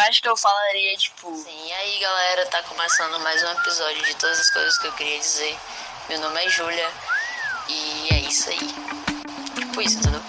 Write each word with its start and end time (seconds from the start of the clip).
acho 0.00 0.22
que 0.22 0.28
eu 0.28 0.36
falaria, 0.36 0.96
tipo. 0.96 1.34
Sim, 1.36 1.66
e 1.66 1.72
aí 1.72 1.98
galera, 2.00 2.46
tá 2.46 2.62
começando 2.64 3.20
mais 3.20 3.42
um 3.42 3.52
episódio 3.52 4.02
de 4.04 4.14
todas 4.16 4.40
as 4.40 4.50
coisas 4.50 4.78
que 4.78 4.86
eu 4.86 4.92
queria 4.92 5.18
dizer. 5.18 5.56
Meu 6.08 6.20
nome 6.20 6.44
é 6.44 6.48
Júlia 6.50 6.90
e 7.68 8.08
é 8.10 8.18
isso 8.20 8.50
aí. 8.50 8.74
Tipo 9.54 9.80
isso, 9.80 9.98
entendeu? 9.98 10.22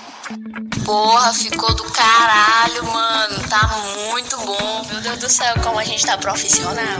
Porra, 0.85 1.33
ficou 1.33 1.73
do 1.73 1.83
caralho, 1.91 2.83
mano. 2.85 3.49
Tá 3.49 3.67
muito 4.09 4.37
bom. 4.37 4.85
Meu 4.89 5.01
Deus 5.01 5.19
do 5.19 5.29
céu, 5.29 5.55
como 5.63 5.79
a 5.79 5.83
gente 5.83 6.05
tá 6.05 6.17
profissional. 6.17 6.99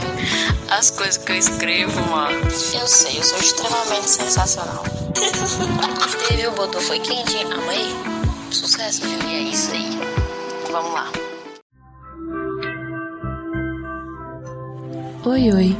As 0.69 0.89
coisas 0.89 1.17
que 1.17 1.31
eu 1.31 1.37
escrevo, 1.37 2.01
mano. 2.09 2.41
Eu 2.73 2.87
sei, 2.87 3.19
eu 3.19 3.23
sou 3.23 3.37
extremamente 3.37 4.09
sensacional. 4.09 4.83
Teve 6.27 6.47
o 6.47 6.51
botou 6.51 6.81
foi 6.81 6.99
quente, 6.99 7.37
amei. 7.53 7.95
Sucesso, 8.51 9.01
viu? 9.01 9.19
E 9.29 9.35
é 9.35 9.39
isso 9.39 9.71
aí. 9.71 9.89
Vamos 10.71 10.93
lá. 10.93 11.34
Oi, 15.27 15.51
oi, 15.51 15.75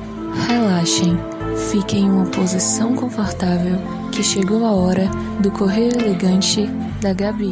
relaxem, 0.48 1.16
fiquem 1.70 2.06
em 2.06 2.10
uma 2.10 2.26
posição 2.32 2.96
confortável 2.96 3.78
que 4.12 4.24
chegou 4.24 4.66
a 4.66 4.72
hora 4.72 5.04
do 5.40 5.52
correio 5.52 5.92
elegante 5.94 6.66
da 7.00 7.14
Gabi. 7.14 7.52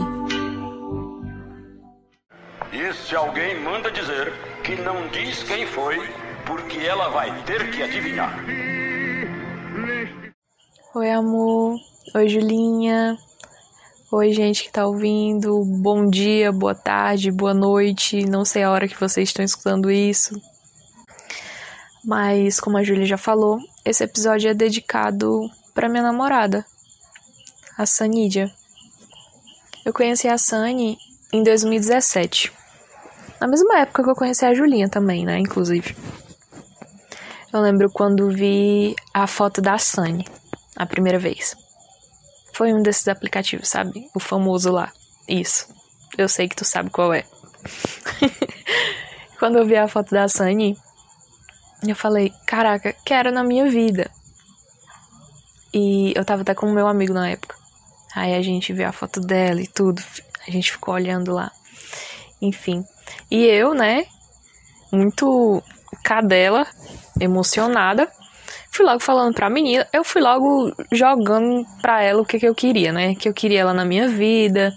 E 2.73 2.93
se 2.95 3.15
alguém 3.15 3.61
manda 3.61 3.91
dizer 3.91 4.33
que 4.63 4.75
não 4.77 5.07
diz 5.09 5.43
quem 5.43 5.67
foi, 5.67 5.99
porque 6.47 6.79
ela 6.79 7.09
vai 7.09 7.43
ter 7.43 7.69
que 7.69 7.83
adivinhar. 7.83 8.43
Oi, 10.95 11.11
amor. 11.11 11.77
Oi, 12.15 12.27
Julinha. 12.27 13.15
Oi, 14.11 14.33
gente 14.33 14.63
que 14.63 14.71
tá 14.71 14.87
ouvindo. 14.87 15.63
Bom 15.63 16.09
dia, 16.09 16.51
boa 16.51 16.73
tarde, 16.73 17.31
boa 17.31 17.53
noite. 17.53 18.25
Não 18.25 18.43
sei 18.43 18.63
a 18.63 18.71
hora 18.71 18.87
que 18.87 18.99
vocês 18.99 19.29
estão 19.29 19.45
escutando 19.45 19.91
isso. 19.91 20.41
Mas, 22.03 22.59
como 22.59 22.77
a 22.77 22.83
Júlia 22.83 23.05
já 23.05 23.17
falou, 23.17 23.59
esse 23.85 24.03
episódio 24.03 24.49
é 24.49 24.53
dedicado 24.53 25.49
para 25.73 25.87
minha 25.87 26.03
namorada, 26.03 26.65
a 27.77 27.85
Sanídia. 27.85 28.51
Eu 29.85 29.93
conheci 29.93 30.27
a 30.27 30.37
Sani 30.37 30.97
em 31.31 31.43
2017. 31.43 32.51
Na 33.39 33.47
mesma 33.47 33.79
época 33.79 34.03
que 34.03 34.09
eu 34.09 34.15
conheci 34.15 34.45
a 34.45 34.53
Julinha 34.53 34.87
também, 34.87 35.25
né? 35.25 35.39
Inclusive. 35.39 35.95
Eu 37.51 37.61
lembro 37.61 37.89
quando 37.91 38.29
vi 38.29 38.95
a 39.13 39.27
foto 39.27 39.61
da 39.61 39.77
Sani, 39.77 40.25
a 40.75 40.85
primeira 40.85 41.19
vez. 41.19 41.55
Foi 42.53 42.73
um 42.73 42.81
desses 42.81 43.07
aplicativos, 43.07 43.69
sabe? 43.69 44.09
O 44.13 44.19
famoso 44.19 44.71
lá. 44.71 44.91
Isso. 45.27 45.67
Eu 46.17 46.29
sei 46.29 46.47
que 46.47 46.55
tu 46.55 46.65
sabe 46.65 46.89
qual 46.89 47.13
é. 47.13 47.23
quando 49.39 49.57
eu 49.57 49.65
vi 49.65 49.75
a 49.75 49.87
foto 49.87 50.11
da 50.11 50.27
Sani, 50.27 50.77
eu 51.91 51.95
falei, 51.95 52.31
caraca, 52.45 52.95
quero 53.05 53.31
na 53.31 53.43
minha 53.43 53.69
vida. 53.69 54.09
E 55.73 56.13
eu 56.15 56.23
tava 56.23 56.43
até 56.43 56.53
com 56.53 56.67
o 56.67 56.73
meu 56.73 56.87
amigo 56.87 57.13
na 57.13 57.29
época. 57.29 57.55
Aí 58.15 58.35
a 58.35 58.41
gente 58.41 58.71
viu 58.71 58.87
a 58.87 58.91
foto 58.91 59.19
dela 59.19 59.59
e 59.59 59.67
tudo. 59.67 60.01
A 60.47 60.51
gente 60.51 60.71
ficou 60.71 60.93
olhando 60.93 61.33
lá. 61.33 61.51
Enfim. 62.41 62.85
E 63.31 63.45
eu, 63.45 63.73
né, 63.73 64.05
muito 64.91 65.63
cadela, 66.03 66.67
emocionada, 67.19 68.07
fui 68.69 68.85
logo 68.85 68.99
falando 68.99 69.33
pra 69.33 69.49
menina. 69.49 69.87
Eu 69.91 70.03
fui 70.03 70.21
logo 70.21 70.71
jogando 70.91 71.65
pra 71.81 72.03
ela 72.03 72.21
o 72.21 72.25
que, 72.25 72.39
que 72.39 72.47
eu 72.47 72.53
queria, 72.53 72.91
né? 72.91 73.15
Que 73.15 73.27
eu 73.27 73.33
queria 73.33 73.61
ela 73.61 73.73
na 73.73 73.85
minha 73.85 74.07
vida. 74.07 74.71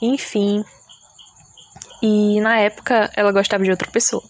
Enfim. 0.00 0.64
E 2.00 2.40
na 2.40 2.58
época 2.58 3.10
ela 3.16 3.32
gostava 3.32 3.64
de 3.64 3.70
outra 3.70 3.90
pessoa. 3.90 4.22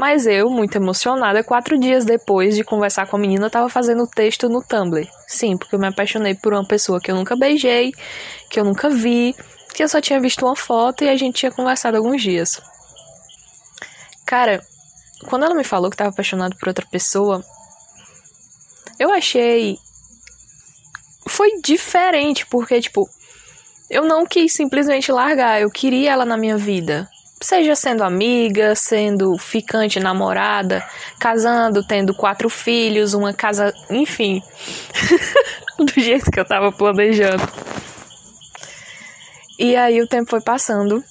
Mas 0.00 0.26
eu, 0.26 0.48
muito 0.48 0.76
emocionada, 0.76 1.44
quatro 1.44 1.78
dias 1.78 2.06
depois 2.06 2.56
de 2.56 2.64
conversar 2.64 3.06
com 3.06 3.16
a 3.16 3.18
menina, 3.18 3.44
eu 3.44 3.50
tava 3.50 3.68
fazendo 3.68 4.06
texto 4.06 4.48
no 4.48 4.64
Tumblr. 4.64 5.06
Sim, 5.28 5.58
porque 5.58 5.74
eu 5.74 5.78
me 5.78 5.88
apaixonei 5.88 6.34
por 6.34 6.54
uma 6.54 6.66
pessoa 6.66 6.98
que 6.98 7.10
eu 7.10 7.14
nunca 7.14 7.36
beijei, 7.36 7.92
que 8.48 8.58
eu 8.58 8.64
nunca 8.64 8.88
vi, 8.88 9.36
que 9.74 9.82
eu 9.82 9.88
só 9.90 10.00
tinha 10.00 10.18
visto 10.18 10.46
uma 10.46 10.56
foto 10.56 11.04
e 11.04 11.08
a 11.10 11.16
gente 11.16 11.40
tinha 11.40 11.52
conversado 11.52 11.98
alguns 11.98 12.22
dias. 12.22 12.62
Cara, 14.24 14.64
quando 15.28 15.44
ela 15.44 15.54
me 15.54 15.64
falou 15.64 15.90
que 15.90 15.98
tava 15.98 16.08
apaixonada 16.08 16.56
por 16.58 16.68
outra 16.68 16.86
pessoa, 16.90 17.44
eu 18.98 19.12
achei. 19.12 19.76
Foi 21.28 21.60
diferente, 21.60 22.46
porque, 22.46 22.80
tipo, 22.80 23.06
eu 23.90 24.06
não 24.06 24.24
quis 24.24 24.54
simplesmente 24.54 25.12
largar, 25.12 25.60
eu 25.60 25.70
queria 25.70 26.12
ela 26.12 26.24
na 26.24 26.38
minha 26.38 26.56
vida 26.56 27.06
seja 27.40 27.74
sendo 27.74 28.04
amiga, 28.04 28.74
sendo 28.74 29.36
ficante, 29.38 29.98
namorada, 29.98 30.84
casando, 31.18 31.82
tendo 31.82 32.14
quatro 32.14 32.50
filhos, 32.50 33.14
uma 33.14 33.32
casa, 33.32 33.72
enfim, 33.88 34.42
do 35.78 36.00
jeito 36.00 36.30
que 36.30 36.38
eu 36.38 36.44
tava 36.44 36.70
planejando. 36.70 37.42
E 39.58 39.74
aí 39.76 40.00
o 40.00 40.06
tempo 40.06 40.30
foi 40.30 40.40
passando, 40.40 41.02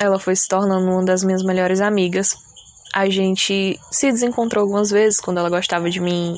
ela 0.00 0.18
foi 0.18 0.34
se 0.36 0.48
tornando 0.48 0.90
uma 0.90 1.04
das 1.04 1.22
minhas 1.24 1.42
melhores 1.42 1.80
amigas. 1.80 2.36
A 2.92 3.08
gente 3.08 3.78
se 3.90 4.12
desencontrou 4.12 4.62
algumas 4.62 4.90
vezes 4.90 5.20
quando 5.20 5.38
ela 5.38 5.50
gostava 5.50 5.90
de 5.90 6.00
mim. 6.00 6.36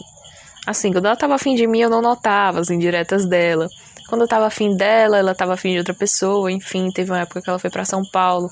Assim, 0.67 0.93
quando 0.93 1.07
ela 1.07 1.17
tava 1.17 1.35
afim 1.35 1.55
de 1.55 1.67
mim, 1.67 1.81
eu 1.81 1.91
não 1.91 2.03
notava 2.03 2.61
as 2.61 2.71
indiretas 2.71 3.27
dela. 3.27 3.69
Quando 4.09 4.23
eu 4.23 4.29
tava 4.29 4.47
afim 4.47 4.77
dela, 4.77 5.19
ela 5.19 5.35
tava 5.35 5.55
afim 5.55 5.73
de 5.73 5.79
outra 5.79 5.95
pessoa. 5.95 6.51
Enfim, 6.51 6.91
teve 6.91 7.11
uma 7.11 7.21
época 7.21 7.43
que 7.43 7.49
ela 7.49 7.59
foi 7.59 7.71
para 7.71 7.85
São 7.85 8.03
Paulo. 8.13 8.49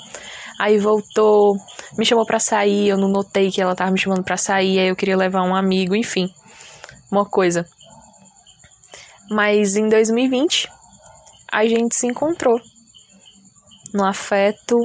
Aí 0.59 0.78
voltou, 0.78 1.56
me 1.98 2.04
chamou 2.04 2.25
para 2.25 2.38
sair, 2.38 2.88
eu 2.88 2.97
não 2.97 3.09
notei 3.09 3.50
que 3.50 3.60
ela 3.60 3.75
tava 3.75 3.91
me 3.91 3.98
chamando 3.98 4.22
para 4.22 4.37
sair, 4.37 4.78
aí 4.78 4.88
eu 4.88 4.97
queria 4.97 5.16
levar 5.16 5.42
um 5.42 5.54
amigo, 5.54 5.94
enfim. 5.97 6.32
Uma 7.10 7.25
coisa. 7.25 7.66
Mas 9.31 9.76
em 9.76 9.88
2020 9.88 10.69
a 11.50 11.66
gente 11.66 11.94
se 11.94 12.06
encontrou 12.06 12.60
no 13.92 14.04
afeto 14.04 14.78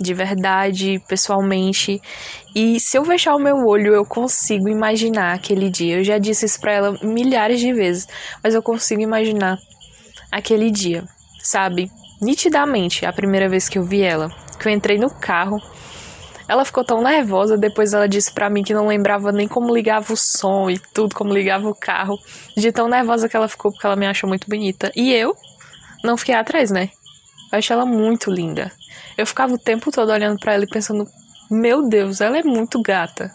de 0.00 0.14
verdade, 0.14 1.02
pessoalmente. 1.06 2.00
E 2.54 2.80
se 2.80 2.96
eu 2.96 3.04
fechar 3.04 3.34
o 3.34 3.38
meu 3.38 3.66
olho, 3.66 3.94
eu 3.94 4.04
consigo 4.04 4.68
imaginar 4.68 5.34
aquele 5.34 5.68
dia. 5.68 5.98
Eu 5.98 6.04
já 6.04 6.16
disse 6.16 6.46
isso 6.46 6.58
pra 6.58 6.72
ela 6.72 6.98
milhares 7.02 7.60
de 7.60 7.72
vezes, 7.72 8.08
mas 8.42 8.54
eu 8.54 8.62
consigo 8.62 9.02
imaginar 9.02 9.58
aquele 10.32 10.70
dia, 10.70 11.04
sabe? 11.42 11.90
Nitidamente, 12.20 13.04
a 13.04 13.12
primeira 13.12 13.48
vez 13.48 13.68
que 13.68 13.78
eu 13.78 13.84
vi 13.84 14.02
ela 14.02 14.30
que 14.60 14.68
eu 14.68 14.72
entrei 14.72 14.98
no 14.98 15.10
carro. 15.10 15.60
Ela 16.46 16.64
ficou 16.64 16.84
tão 16.84 17.02
nervosa, 17.02 17.56
depois 17.56 17.92
ela 17.92 18.08
disse 18.08 18.32
para 18.32 18.50
mim 18.50 18.62
que 18.62 18.74
não 18.74 18.88
lembrava 18.88 19.30
nem 19.30 19.46
como 19.46 19.72
ligava 19.72 20.12
o 20.12 20.16
som 20.16 20.68
e 20.68 20.78
tudo, 20.78 21.14
como 21.14 21.32
ligava 21.32 21.68
o 21.68 21.74
carro. 21.74 22.18
De 22.56 22.70
tão 22.72 22.88
nervosa 22.88 23.28
que 23.28 23.36
ela 23.36 23.48
ficou, 23.48 23.70
porque 23.70 23.86
ela 23.86 23.96
me 23.96 24.06
achou 24.06 24.28
muito 24.28 24.48
bonita. 24.48 24.90
E 24.94 25.12
eu 25.12 25.34
não 26.02 26.16
fiquei 26.16 26.34
atrás, 26.34 26.70
né? 26.70 26.90
Eu 27.52 27.58
achei 27.58 27.74
ela 27.74 27.86
muito 27.86 28.30
linda. 28.30 28.70
Eu 29.16 29.26
ficava 29.26 29.54
o 29.54 29.58
tempo 29.58 29.90
todo 29.90 30.10
olhando 30.10 30.38
para 30.38 30.54
ela 30.54 30.64
e 30.64 30.68
pensando: 30.68 31.06
Meu 31.50 31.88
Deus, 31.88 32.20
ela 32.20 32.38
é 32.38 32.42
muito 32.42 32.82
gata. 32.82 33.30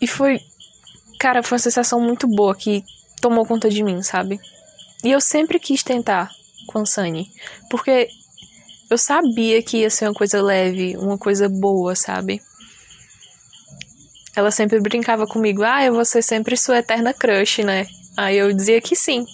E 0.00 0.06
foi. 0.06 0.38
Cara, 1.18 1.42
foi 1.42 1.56
uma 1.56 1.62
sensação 1.62 2.00
muito 2.00 2.28
boa 2.28 2.54
que 2.54 2.84
tomou 3.20 3.46
conta 3.46 3.70
de 3.70 3.82
mim, 3.82 4.02
sabe? 4.02 4.38
E 5.02 5.10
eu 5.10 5.20
sempre 5.20 5.58
quis 5.58 5.82
tentar 5.82 6.30
com 6.66 6.80
a 6.80 6.86
Sunny. 6.86 7.30
Porque 7.70 8.08
eu 8.88 8.96
sabia 8.96 9.62
que 9.62 9.78
ia 9.78 9.90
ser 9.90 10.06
uma 10.06 10.14
coisa 10.14 10.40
leve, 10.40 10.96
uma 10.96 11.18
coisa 11.18 11.48
boa, 11.48 11.94
sabe? 11.94 12.40
Ela 14.34 14.50
sempre 14.50 14.80
brincava 14.80 15.26
comigo, 15.26 15.62
ah, 15.62 15.84
eu 15.84 15.94
vou 15.94 16.04
ser 16.04 16.22
sempre 16.22 16.56
sua 16.56 16.78
eterna 16.78 17.12
crush, 17.12 17.64
né? 17.64 17.86
Aí 18.16 18.36
eu 18.36 18.52
dizia 18.52 18.80
que 18.80 18.94
sim. 18.94 19.26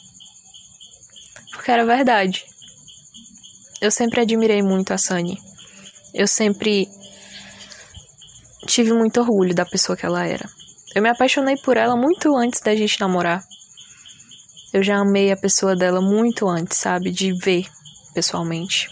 Porque 1.53 1.71
era 1.71 1.85
verdade. 1.85 2.45
Eu 3.81 3.91
sempre 3.91 4.21
admirei 4.21 4.63
muito 4.63 4.93
a 4.93 4.99
Sunny. 4.99 5.37
Eu 6.15 6.27
sempre 6.27 6.89
tive 8.67 8.93
muito 8.93 9.21
orgulho 9.21 9.55
da 9.55 9.67
pessoa 9.67 9.97
que 9.97 10.07
ela 10.07 10.25
era. 10.25 10.49
Eu 10.95 11.03
me 11.03 11.09
apaixonei 11.09 11.57
por 11.57 11.77
ela 11.77 11.97
muito 11.97 12.35
antes 12.37 12.61
da 12.61 12.75
gente 12.77 13.01
namorar. 13.01 13.43
Eu 14.73 14.83
já 14.83 14.97
amei 14.97 15.31
a 15.33 15.37
pessoa 15.37 15.75
dela 15.77 16.01
muito 16.01 16.49
antes, 16.49 16.79
sabe? 16.79 17.11
De 17.11 17.33
ver 17.33 17.67
pessoalmente. 18.15 18.89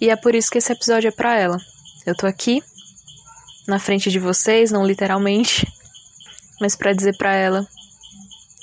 E 0.00 0.10
é 0.10 0.16
por 0.16 0.34
isso 0.34 0.50
que 0.50 0.58
esse 0.58 0.72
episódio 0.72 1.08
é 1.08 1.10
para 1.10 1.38
ela. 1.38 1.56
Eu 2.06 2.14
tô 2.14 2.26
aqui 2.26 2.62
na 3.66 3.78
frente 3.78 4.10
de 4.10 4.18
vocês, 4.18 4.70
não 4.70 4.84
literalmente, 4.84 5.66
mas 6.60 6.76
para 6.76 6.92
dizer 6.92 7.16
para 7.16 7.34
ela 7.34 7.66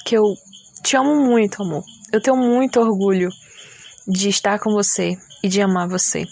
que 0.06 0.16
eu 0.16 0.24
te 0.84 0.96
amo 0.96 1.16
muito, 1.16 1.64
amor. 1.64 1.84
Eu 2.12 2.22
tenho 2.22 2.38
muito 2.38 2.80
orgulho 2.80 3.30
de 4.08 4.30
estar 4.30 4.60
com 4.60 4.72
você 4.72 5.18
e 5.44 5.48
de 5.48 5.62
amar 5.62 5.88
você. 5.88 6.26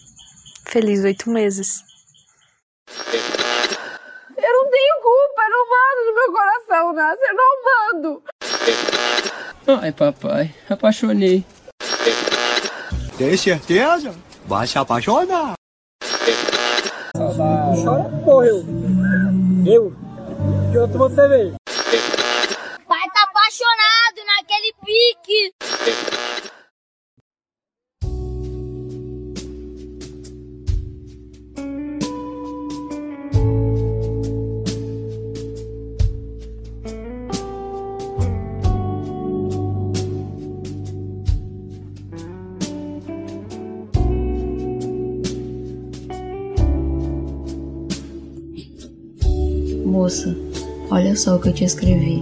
Feliz 0.65 1.03
oito 1.03 1.29
meses. 1.29 1.83
Eu 4.37 4.51
não 4.51 4.69
tenho 4.69 4.95
culpa, 5.01 5.41
eu 5.41 5.49
não 5.49 5.69
mando 5.69 6.05
no 6.05 6.15
meu 6.15 6.31
coração, 6.31 6.93
Nasce, 6.93 7.23
eu 7.23 7.35
não 7.35 7.63
mando. 7.63 8.23
Ai, 9.81 9.91
papai, 9.91 10.55
apaixonei. 10.69 11.45
Tem 13.17 13.37
certeza? 13.37 14.15
Vai 14.49 14.65
se 14.65 14.79
apaixonar. 14.79 15.53
Chora, 17.83 18.09
porra, 18.25 18.47
eu. 18.47 18.65
Eu? 19.63 19.95
Que 20.71 20.77
eu 20.77 20.87
tomo 20.91 21.07
cerveja. 21.11 21.55
Pai 22.87 23.07
tá 23.13 23.23
apaixonado 23.29 24.25
naquele 24.25 24.73
pique. 24.83 25.53
Moça, 49.89 50.37
olha 50.91 51.15
só 51.15 51.35
o 51.35 51.39
que 51.39 51.49
eu 51.49 51.53
te 51.53 51.63
escrevi. 51.63 52.21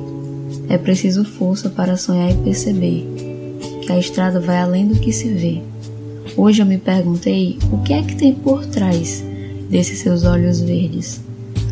É 0.70 0.78
preciso 0.78 1.26
força 1.26 1.70
para 1.70 1.98
sonhar 1.98 2.32
e 2.32 2.36
perceber 2.36 3.06
que 3.82 3.92
a 3.92 4.00
estrada 4.00 4.40
vai 4.40 4.58
além 4.58 4.88
do 4.88 4.96
que 4.96 5.12
se 5.12 5.28
vê. 5.28 5.62
Hoje 6.38 6.62
eu 6.62 6.66
me 6.66 6.78
perguntei 6.78 7.58
o 7.72 7.80
que 7.80 7.92
é 7.92 8.02
que 8.02 8.16
tem 8.16 8.34
por 8.34 8.66
trás 8.66 9.22
desses 9.70 10.00
seus 10.00 10.24
olhos 10.24 10.62
verdes. 10.62 11.20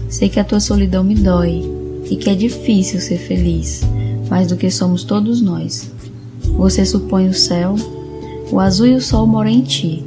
Sei 0.10 0.28
que 0.28 0.40
a 0.40 0.44
tua 0.44 0.60
solidão 0.60 1.04
me 1.04 1.16
dói 1.16 1.62
e 2.10 2.18
que 2.18 2.30
é 2.30 2.36
difícil 2.36 3.00
ser 3.00 3.18
feliz, 3.18 3.82
mais 4.30 4.48
do 4.48 4.58
que 4.58 4.70
somos 4.70 5.06
todos 5.06 5.42
nós. 5.42 5.92
Você 6.58 6.86
supõe 6.86 7.30
o 7.30 7.34
céu, 7.34 7.76
o 8.52 8.60
azul 8.60 8.88
e 8.88 8.96
o 8.96 9.02
sol 9.02 9.26
moram 9.26 9.50
em 9.50 9.62
ti. 9.62 10.04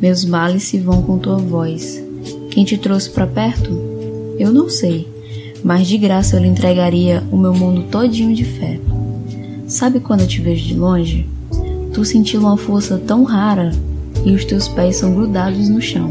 Meus 0.00 0.24
males 0.24 0.64
se 0.64 0.78
vão 0.78 1.02
com 1.02 1.18
tua 1.18 1.36
voz. 1.36 2.02
Quem 2.50 2.64
te 2.64 2.78
trouxe 2.78 3.10
para 3.10 3.26
perto? 3.26 3.91
Eu 4.42 4.52
não 4.52 4.68
sei, 4.68 5.06
mas 5.62 5.86
de 5.86 5.96
graça 5.96 6.34
eu 6.34 6.42
lhe 6.42 6.48
entregaria 6.48 7.22
o 7.30 7.36
meu 7.36 7.54
mundo 7.54 7.84
todinho 7.84 8.34
de 8.34 8.44
fé. 8.44 8.80
Sabe 9.68 10.00
quando 10.00 10.22
eu 10.22 10.26
te 10.26 10.40
vejo 10.40 10.66
de 10.66 10.74
longe? 10.74 11.28
Tu 11.94 12.04
sentiu 12.04 12.40
uma 12.40 12.56
força 12.56 13.00
tão 13.06 13.22
rara 13.22 13.70
e 14.24 14.32
os 14.32 14.44
teus 14.44 14.66
pés 14.66 14.96
são 14.96 15.14
grudados 15.14 15.68
no 15.68 15.80
chão. 15.80 16.10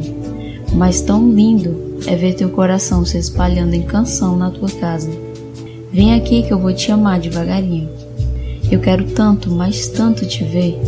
Mas 0.74 1.01
tão 1.01 1.30
lindo 1.30 1.75
é 2.07 2.16
ver 2.16 2.36
teu 2.36 2.48
coração 2.48 3.04
se 3.04 3.18
espalhando 3.18 3.74
em 3.74 3.81
canção 3.81 4.38
na 4.38 4.50
tua 4.50 4.69
casa. 4.69 5.12
Vem 5.92 6.13
aqui 6.13 6.42
que 6.44 6.54
eu 6.54 6.57
vou 6.57 6.74
te 6.74 6.89
amar 6.89 7.19
devagarinho. 7.19 7.89
Eu 8.72 8.80
quero 8.80 9.04
tanto, 9.07 9.51
mas 9.51 9.89
tanto 9.89 10.25
te 10.25 10.42
ver. 10.45 10.80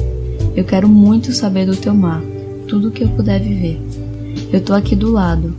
Eu 0.56 0.64
quero 0.64 0.88
muito 0.88 1.34
saber 1.34 1.66
do 1.66 1.76
teu 1.76 1.94
mar, 1.94 2.22
tudo 2.70 2.90
que 2.90 3.04
eu 3.04 3.10
puder 3.10 3.42
viver. 3.42 3.82
Eu 4.50 4.62
tô 4.62 4.74
aqui 4.74 4.96
do 4.96 5.12
lado, 5.12 5.54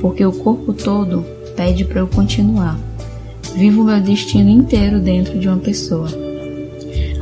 porque 0.00 0.24
o 0.24 0.32
corpo 0.32 0.72
todo 0.72 1.24
pede 1.56 1.84
para 1.84 2.00
eu 2.00 2.06
continuar. 2.06 2.78
Vivo 3.54 3.84
meu 3.84 4.00
destino 4.00 4.48
inteiro 4.48 5.00
dentro 5.00 5.38
de 5.38 5.48
uma 5.48 5.58
pessoa. 5.58 6.08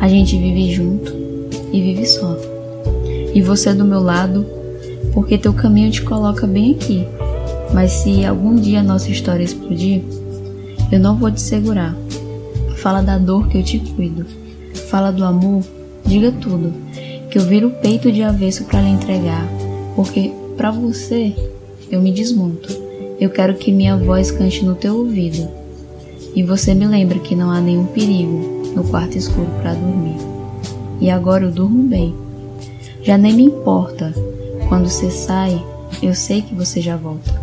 A 0.00 0.08
gente 0.08 0.38
vive 0.38 0.72
junto 0.72 1.12
e 1.72 1.80
vive 1.80 2.06
só. 2.06 2.36
E 3.34 3.42
você 3.42 3.74
do 3.74 3.84
meu 3.84 4.00
lado, 4.00 4.46
porque 5.12 5.38
teu 5.38 5.52
caminho 5.52 5.90
te 5.90 6.02
coloca 6.02 6.46
bem 6.46 6.72
aqui. 6.72 7.06
Mas 7.72 7.92
se 7.92 8.24
algum 8.24 8.54
dia 8.54 8.82
nossa 8.82 9.10
história 9.10 9.42
explodir, 9.42 10.02
eu 10.90 10.98
não 10.98 11.16
vou 11.16 11.30
te 11.30 11.40
segurar. 11.40 11.96
Fala 12.76 13.02
da 13.02 13.18
dor 13.18 13.48
que 13.48 13.58
eu 13.58 13.62
te 13.62 13.78
cuido. 13.78 14.24
Fala 14.88 15.10
do 15.10 15.24
amor, 15.24 15.62
diga 16.06 16.30
tudo, 16.32 16.72
que 17.30 17.38
eu 17.38 17.42
viro 17.42 17.68
o 17.68 17.72
peito 17.72 18.10
de 18.10 18.22
avesso 18.22 18.64
para 18.64 18.80
lhe 18.80 18.88
entregar, 18.88 19.46
porque 19.94 20.32
para 20.56 20.70
você 20.70 21.34
eu 21.90 22.00
me 22.00 22.12
desmonto. 22.12 22.72
Eu 23.20 23.30
quero 23.30 23.54
que 23.54 23.72
minha 23.72 23.96
voz 23.96 24.30
cante 24.30 24.64
no 24.64 24.74
teu 24.74 24.96
ouvido. 24.96 25.48
E 26.34 26.42
você 26.42 26.74
me 26.74 26.86
lembra 26.86 27.18
que 27.18 27.34
não 27.34 27.50
há 27.50 27.60
nenhum 27.60 27.86
perigo 27.86 28.72
no 28.74 28.84
quarto 28.84 29.16
escuro 29.16 29.48
para 29.60 29.74
dormir. 29.74 30.16
E 31.00 31.10
agora 31.10 31.44
eu 31.44 31.50
durmo 31.50 31.82
bem. 31.82 32.14
Já 33.02 33.16
nem 33.16 33.34
me 33.34 33.44
importa. 33.44 34.14
Quando 34.68 34.88
você 34.88 35.10
sai, 35.10 35.60
eu 36.02 36.14
sei 36.14 36.42
que 36.42 36.54
você 36.54 36.80
já 36.80 36.96
volta. 36.96 37.40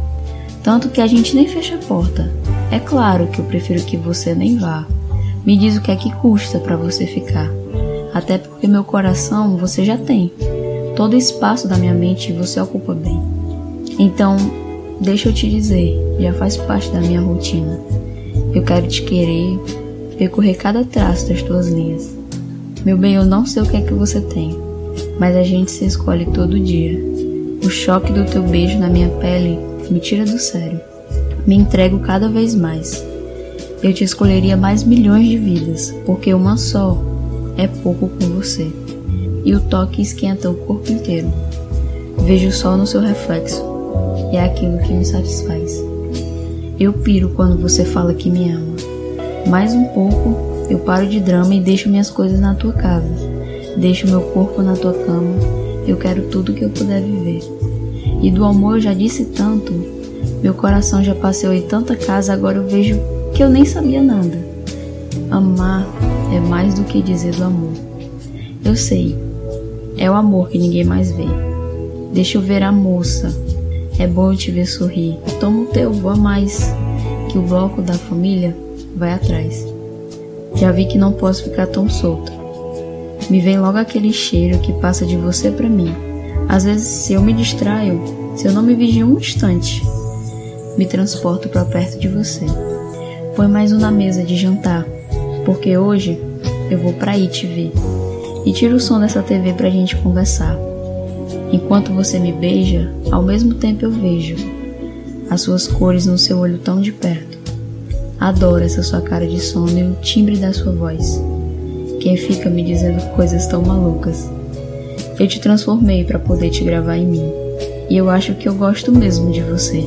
Tanto 0.63 0.89
que 0.89 1.01
a 1.01 1.07
gente 1.07 1.35
nem 1.35 1.47
fecha 1.47 1.75
a 1.75 1.79
porta. 1.79 2.31
É 2.71 2.79
claro 2.79 3.27
que 3.27 3.39
eu 3.39 3.45
prefiro 3.45 3.83
que 3.83 3.97
você 3.97 4.33
nem 4.33 4.57
vá. 4.57 4.85
Me 5.45 5.57
diz 5.57 5.77
o 5.77 5.81
que 5.81 5.91
é 5.91 5.95
que 5.95 6.11
custa 6.15 6.59
para 6.59 6.75
você 6.75 7.05
ficar. 7.05 7.49
Até 8.13 8.37
porque 8.37 8.67
meu 8.67 8.83
coração 8.83 9.57
você 9.57 9.83
já 9.83 9.97
tem. 9.97 10.31
Todo 10.95 11.13
o 11.13 11.17
espaço 11.17 11.67
da 11.67 11.77
minha 11.77 11.93
mente 11.93 12.31
você 12.31 12.59
ocupa 12.59 12.93
bem. 12.93 13.34
Então, 13.97 14.35
deixa 14.99 15.29
eu 15.29 15.33
te 15.33 15.49
dizer, 15.49 15.97
já 16.19 16.33
faz 16.33 16.57
parte 16.57 16.91
da 16.91 16.99
minha 16.99 17.21
rotina. 17.21 17.79
Eu 18.53 18.61
quero 18.63 18.87
te 18.87 19.01
querer, 19.03 19.57
percorrer 20.17 20.55
cada 20.55 20.83
traço 20.83 21.29
das 21.29 21.41
tuas 21.41 21.69
linhas. 21.69 22.13
Meu 22.85 22.97
bem, 22.97 23.15
eu 23.15 23.25
não 23.25 23.45
sei 23.45 23.63
o 23.63 23.65
que 23.65 23.77
é 23.77 23.81
que 23.81 23.93
você 23.93 24.19
tem, 24.19 24.55
mas 25.17 25.35
a 25.35 25.43
gente 25.43 25.71
se 25.71 25.85
escolhe 25.85 26.25
todo 26.25 26.59
dia. 26.59 26.99
O 27.63 27.69
choque 27.69 28.11
do 28.11 28.25
teu 28.25 28.43
beijo 28.43 28.77
na 28.77 28.89
minha 28.89 29.09
pele 29.09 29.57
me 29.89 29.99
tira 29.99 30.25
do 30.25 30.37
sério. 30.37 30.79
Me 31.47 31.55
entrego 31.55 31.99
cada 31.99 32.27
vez 32.27 32.53
mais. 32.53 33.03
Eu 33.81 33.93
te 33.93 34.03
escolheria 34.03 34.57
mais 34.57 34.83
milhões 34.83 35.27
de 35.27 35.37
vidas, 35.37 35.95
porque 36.05 36.33
uma 36.33 36.57
só 36.57 37.01
é 37.57 37.65
pouco 37.67 38.09
com 38.09 38.25
você. 38.35 38.67
E 39.45 39.55
o 39.55 39.61
toque 39.61 40.01
esquenta 40.01 40.49
o 40.49 40.55
corpo 40.55 40.91
inteiro. 40.91 41.31
Vejo 42.19 42.49
o 42.49 42.51
sol 42.51 42.75
no 42.75 42.87
seu 42.87 42.99
reflexo 42.99 43.74
é 44.31 44.43
aquilo 44.43 44.77
que 44.79 44.93
me 44.93 45.05
satisfaz. 45.05 45.83
Eu 46.79 46.93
piro 46.93 47.29
quando 47.29 47.61
você 47.61 47.85
fala 47.85 48.13
que 48.13 48.29
me 48.29 48.51
ama. 48.51 48.75
Mais 49.47 49.73
um 49.73 49.85
pouco, 49.85 50.35
eu 50.69 50.79
paro 50.79 51.07
de 51.07 51.19
drama 51.19 51.53
e 51.53 51.61
deixo 51.61 51.89
minhas 51.89 52.09
coisas 52.09 52.39
na 52.39 52.55
tua 52.55 52.73
casa. 52.73 53.09
Deixo 53.77 54.07
meu 54.07 54.21
corpo 54.21 54.61
na 54.61 54.73
tua 54.73 54.93
cama. 54.93 55.35
Eu 55.87 55.97
quero 55.97 56.23
tudo 56.23 56.53
que 56.53 56.63
eu 56.63 56.69
puder 56.69 57.01
viver. 57.01 57.41
E 58.21 58.31
do 58.31 58.43
amor 58.43 58.75
eu 58.75 58.81
já 58.81 58.93
disse 58.93 59.25
tanto. 59.25 59.71
Meu 60.41 60.53
coração 60.53 61.03
já 61.03 61.13
passeou 61.15 61.53
em 61.53 61.61
tanta 61.61 61.95
casa, 61.95 62.33
agora 62.33 62.57
eu 62.57 62.67
vejo 62.67 62.99
que 63.33 63.43
eu 63.43 63.49
nem 63.49 63.65
sabia 63.65 64.01
nada. 64.01 64.37
Amar 65.29 65.87
é 66.33 66.39
mais 66.39 66.73
do 66.73 66.83
que 66.83 67.01
dizer 67.01 67.35
do 67.35 67.43
amor. 67.43 67.73
Eu 68.63 68.75
sei, 68.75 69.15
é 69.97 70.09
o 70.09 70.13
amor 70.13 70.49
que 70.49 70.57
ninguém 70.57 70.83
mais 70.83 71.11
vê. 71.11 71.25
Deixa 72.13 72.37
eu 72.37 72.41
ver 72.41 72.63
a 72.63 72.71
moça, 72.71 73.35
é 73.99 74.07
bom 74.07 74.33
te 74.35 74.51
ver 74.51 74.65
sorrir. 74.65 75.17
Toma 75.39 75.61
o 75.61 75.65
teu, 75.65 75.91
a 76.09 76.15
mais, 76.15 76.73
que 77.29 77.37
o 77.37 77.41
bloco 77.41 77.81
da 77.81 77.93
família 77.93 78.55
vai 78.95 79.13
atrás. 79.13 79.65
Já 80.55 80.71
vi 80.71 80.85
que 80.85 80.97
não 80.97 81.11
posso 81.11 81.43
ficar 81.43 81.67
tão 81.67 81.89
solta. 81.89 82.31
Me 83.29 83.39
vem 83.39 83.59
logo 83.59 83.77
aquele 83.77 84.13
cheiro 84.13 84.59
que 84.59 84.73
passa 84.73 85.05
de 85.05 85.15
você 85.17 85.51
para 85.51 85.67
mim. 85.67 85.93
Às 86.47 86.63
vezes, 86.63 86.87
se 86.87 87.13
eu 87.13 87.21
me 87.21 87.33
distraio, 87.33 88.01
se 88.35 88.47
eu 88.47 88.53
não 88.53 88.61
me 88.61 88.75
vigio 88.75 89.07
um 89.07 89.17
instante, 89.17 89.81
me 90.77 90.85
transporto 90.85 91.49
para 91.49 91.65
perto 91.65 91.97
de 91.97 92.07
você. 92.07 92.45
Põe 93.35 93.47
mais 93.47 93.71
um 93.71 93.79
na 93.79 93.91
mesa 93.91 94.23
de 94.23 94.35
jantar, 94.37 94.85
porque 95.45 95.77
hoje 95.77 96.19
eu 96.69 96.77
vou 96.77 96.93
para 96.93 97.13
aí 97.13 97.27
te 97.27 97.47
ver. 97.47 97.71
E 98.45 98.53
tira 98.53 98.75
o 98.75 98.79
som 98.79 98.99
dessa 98.99 99.23
TV 99.23 99.53
pra 99.53 99.69
gente 99.69 99.95
conversar. 99.97 100.55
Enquanto 101.55 101.93
você 101.93 102.19
me 102.19 102.33
beija, 102.33 102.91
ao 103.09 103.23
mesmo 103.23 103.53
tempo 103.53 103.85
eu 103.85 103.89
vejo 103.89 104.35
as 105.29 105.39
suas 105.39 105.65
cores 105.65 106.05
no 106.05 106.17
seu 106.17 106.37
olho 106.39 106.57
tão 106.57 106.81
de 106.81 106.91
perto. 106.91 107.37
Adoro 108.19 108.61
essa 108.61 108.83
sua 108.83 108.99
cara 108.99 109.25
de 109.25 109.39
sono 109.39 109.79
e 109.79 109.83
o 109.83 109.95
timbre 110.01 110.35
da 110.35 110.51
sua 110.51 110.73
voz. 110.73 111.17
Quem 112.01 112.17
fica 112.17 112.49
me 112.49 112.61
dizendo 112.61 113.01
coisas 113.15 113.47
tão 113.47 113.61
malucas. 113.61 114.29
Eu 115.17 115.25
te 115.29 115.39
transformei 115.39 116.03
para 116.03 116.19
poder 116.19 116.49
te 116.49 116.61
gravar 116.61 116.97
em 116.97 117.07
mim. 117.07 117.31
E 117.89 117.95
eu 117.95 118.09
acho 118.09 118.35
que 118.35 118.49
eu 118.49 118.53
gosto 118.53 118.91
mesmo 118.91 119.31
de 119.31 119.41
você, 119.41 119.81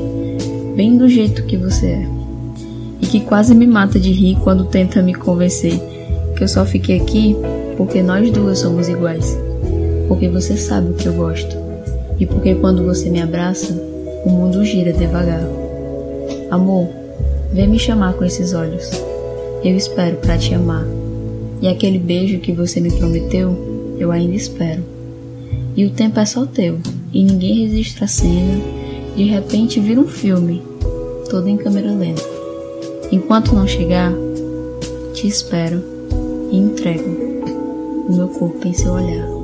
bem 0.74 0.96
do 0.96 1.06
jeito 1.06 1.44
que 1.44 1.58
você 1.58 1.86
é. 1.86 2.08
E 3.02 3.06
que 3.06 3.20
quase 3.20 3.54
me 3.54 3.66
mata 3.66 4.00
de 4.00 4.10
rir 4.10 4.38
quando 4.42 4.64
tenta 4.64 5.02
me 5.02 5.14
convencer 5.14 5.78
que 6.34 6.42
eu 6.42 6.48
só 6.48 6.64
fiquei 6.64 6.98
aqui 6.98 7.36
porque 7.76 8.02
nós 8.02 8.30
duas 8.30 8.60
somos 8.60 8.88
iguais 8.88 9.36
porque 10.08 10.28
você 10.28 10.56
sabe 10.56 10.90
o 10.90 10.94
que 10.94 11.06
eu 11.06 11.12
gosto 11.12 11.68
e 12.18 12.26
porque 12.26 12.54
quando 12.56 12.84
você 12.84 13.08
me 13.08 13.22
abraça, 13.22 13.72
o 14.24 14.28
mundo 14.28 14.64
gira 14.64 14.92
devagar. 14.92 15.46
Amor, 16.50 16.88
vem 17.52 17.68
me 17.68 17.78
chamar 17.78 18.14
com 18.14 18.24
esses 18.24 18.52
olhos. 18.52 18.90
Eu 19.62 19.76
espero 19.76 20.16
para 20.16 20.36
te 20.36 20.54
amar. 20.54 20.86
E 21.60 21.68
aquele 21.68 21.98
beijo 21.98 22.40
que 22.40 22.52
você 22.52 22.80
me 22.80 22.90
prometeu, 22.90 23.96
eu 23.98 24.10
ainda 24.10 24.34
espero. 24.34 24.82
E 25.76 25.84
o 25.84 25.90
tempo 25.90 26.18
é 26.18 26.24
só 26.24 26.44
teu, 26.44 26.78
e 27.12 27.22
ninguém 27.22 27.66
resiste 27.66 28.02
à 28.02 28.06
cena. 28.06 28.60
De 29.16 29.24
repente 29.24 29.80
vira 29.80 30.00
um 30.00 30.08
filme, 30.08 30.62
todo 31.30 31.48
em 31.48 31.56
câmera 31.56 31.92
lenta. 31.92 32.22
Enquanto 33.10 33.54
não 33.54 33.66
chegar, 33.66 34.12
te 35.14 35.26
espero 35.26 35.82
e 36.50 36.56
entrego 36.56 37.10
o 38.08 38.12
meu 38.14 38.28
corpo 38.28 38.66
em 38.66 38.72
seu 38.72 38.92
olhar. 38.92 39.37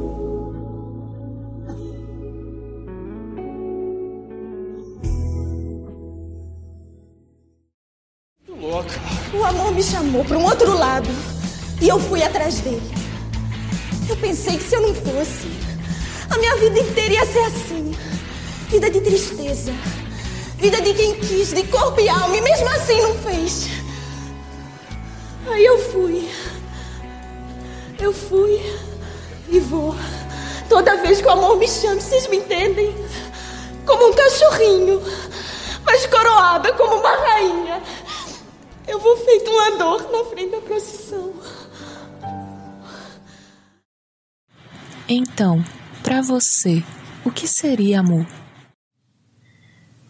Para 10.34 10.42
um 10.42 10.46
outro 10.46 10.76
lado 10.76 11.08
e 11.80 11.88
eu 11.88 11.96
fui 12.00 12.20
atrás 12.20 12.58
dele. 12.58 12.82
Eu 14.08 14.16
pensei 14.16 14.56
que 14.56 14.64
se 14.64 14.74
eu 14.74 14.80
não 14.82 14.92
fosse, 14.92 15.46
a 16.28 16.36
minha 16.36 16.56
vida 16.56 16.80
inteira 16.80 17.14
ia 17.14 17.26
ser 17.26 17.38
assim 17.38 17.96
vida 18.68 18.90
de 18.90 19.00
tristeza, 19.00 19.72
vida 20.58 20.80
de 20.80 20.92
quem 20.92 21.14
quis, 21.20 21.52
de 21.52 21.62
corpo 21.68 22.00
e 22.00 22.08
alma, 22.08 22.36
e 22.36 22.40
mesmo 22.40 22.68
assim 22.70 23.00
não 23.00 23.14
fez. 23.18 23.68
Aí 25.46 25.64
eu 25.64 25.78
fui. 25.92 26.28
Eu 28.00 28.12
fui 28.12 28.60
e 29.48 29.60
vou. 29.60 29.94
Toda 30.68 30.96
vez 30.96 31.20
que 31.20 31.28
o 31.28 31.30
amor 31.30 31.58
me 31.58 31.68
chama, 31.68 32.00
vocês 32.00 32.26
me 32.26 32.38
entendem? 32.38 32.92
Como 33.86 34.08
um 34.08 34.12
cachorrinho, 34.12 35.00
mas 35.86 36.06
coroada 36.06 36.72
como 36.72 36.96
uma 36.96 37.16
rainha. 37.16 37.33
Eu 39.04 39.16
vou 39.16 39.22
feito 39.22 39.50
uma 39.50 39.76
dor 39.76 40.10
na 40.10 40.24
frente 40.24 40.52
da 40.52 40.62
procissão. 40.62 41.34
Então, 45.06 45.62
para 46.02 46.22
você, 46.22 46.82
o 47.22 47.30
que 47.30 47.46
seria 47.46 48.00
amor? 48.00 48.26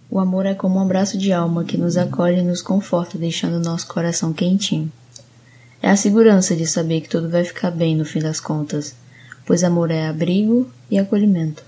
O 0.08 0.20
amor 0.20 0.46
é 0.46 0.54
como 0.54 0.76
um 0.76 0.80
abraço 0.80 1.18
de 1.18 1.32
alma 1.32 1.64
que 1.64 1.76
nos 1.76 1.96
acolhe 1.96 2.38
e 2.38 2.44
nos 2.44 2.62
conforta, 2.62 3.18
deixando 3.18 3.58
nosso 3.58 3.88
coração 3.88 4.32
quentinho. 4.32 4.92
É 5.82 5.90
a 5.90 5.96
segurança 5.96 6.54
de 6.54 6.64
saber 6.64 7.00
que 7.00 7.08
tudo 7.08 7.28
vai 7.28 7.42
ficar 7.42 7.72
bem 7.72 7.96
no 7.96 8.04
fim 8.04 8.20
das 8.20 8.38
contas, 8.38 8.94
pois 9.44 9.64
amor 9.64 9.90
é 9.90 10.06
abrigo 10.06 10.70
e 10.88 11.00
acolhimento. 11.00 11.64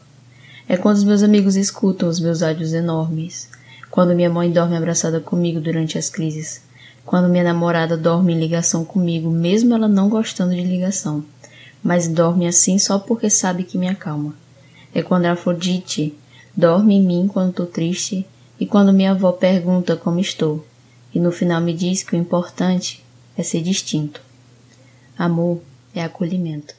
É 0.68 0.76
quando 0.76 0.98
os 0.98 1.04
meus 1.04 1.24
amigos 1.24 1.56
escutam 1.56 2.08
os 2.08 2.20
meus 2.20 2.40
áudios 2.40 2.72
enormes, 2.72 3.50
quando 3.90 4.14
minha 4.14 4.30
mãe 4.30 4.48
dorme 4.48 4.76
abraçada 4.76 5.18
comigo 5.18 5.58
durante 5.58 5.98
as 5.98 6.08
crises, 6.08 6.64
quando 7.06 7.28
minha 7.28 7.44
namorada 7.44 7.96
dorme 7.96 8.34
em 8.34 8.38
ligação 8.40 8.84
comigo, 8.84 9.30
mesmo 9.30 9.72
ela 9.72 9.86
não 9.86 10.08
gostando 10.08 10.52
de 10.52 10.62
ligação, 10.62 11.24
mas 11.80 12.08
dorme 12.08 12.48
assim 12.48 12.80
só 12.80 12.98
porque 12.98 13.30
sabe 13.30 13.62
que 13.62 13.78
me 13.78 13.86
acalma. 13.86 14.34
É 14.92 15.02
quando 15.02 15.26
a 15.26 15.32
Afrodite 15.32 16.12
dorme 16.54 16.96
em 16.96 17.02
mim 17.02 17.28
quando 17.28 17.50
estou 17.50 17.66
triste 17.66 18.26
e 18.58 18.66
quando 18.66 18.92
minha 18.92 19.12
avó 19.12 19.30
pergunta 19.30 19.96
como 19.96 20.18
estou, 20.18 20.66
e 21.14 21.20
no 21.20 21.30
final 21.30 21.60
me 21.60 21.72
diz 21.72 22.02
que 22.02 22.16
o 22.16 22.18
importante 22.18 23.04
é 23.38 23.42
ser 23.44 23.62
distinto. 23.62 24.20
Amor 25.16 25.62
é 25.94 26.02
acolhimento. 26.02 26.74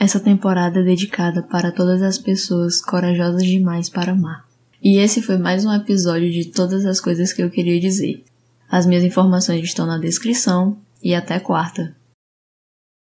Essa 0.00 0.18
temporada 0.18 0.80
é 0.80 0.82
dedicada 0.82 1.42
para 1.42 1.70
todas 1.70 2.00
as 2.00 2.16
pessoas 2.16 2.80
corajosas 2.80 3.44
demais 3.44 3.90
para 3.90 4.12
amar. 4.12 4.46
E 4.82 4.98
esse 4.98 5.20
foi 5.20 5.36
mais 5.36 5.66
um 5.66 5.72
episódio 5.74 6.30
de 6.30 6.46
todas 6.46 6.86
as 6.86 7.00
coisas 7.00 7.32
que 7.34 7.42
eu 7.42 7.50
queria 7.50 7.78
dizer. 7.78 8.24
As 8.70 8.86
minhas 8.86 9.04
informações 9.04 9.64
estão 9.64 9.86
na 9.86 9.98
descrição 9.98 10.78
e 11.02 11.14
até 11.14 11.40
quarta. 11.40 11.97